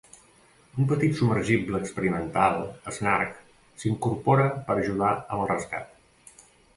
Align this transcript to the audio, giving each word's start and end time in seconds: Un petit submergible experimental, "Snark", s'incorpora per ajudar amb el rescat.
Un 0.83 0.87
petit 0.91 1.17
submergible 1.17 1.81
experimental, 1.87 2.57
"Snark", 2.95 3.35
s'incorpora 3.83 4.47
per 4.71 4.79
ajudar 4.81 5.13
amb 5.19 5.45
el 5.45 5.47
rescat. 5.53 6.49